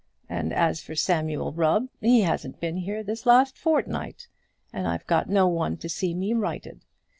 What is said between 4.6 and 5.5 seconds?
and I've got no